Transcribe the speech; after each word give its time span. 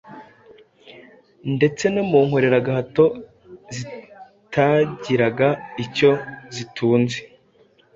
ndetse 1.55 1.83
no 1.93 2.03
mu 2.09 2.19
nkoreragahato 2.27 3.05
zitagiraga 3.75 5.47
icyo 5.83 6.11
zitunze 6.55 7.17